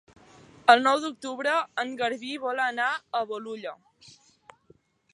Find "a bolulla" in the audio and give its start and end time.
3.21-3.79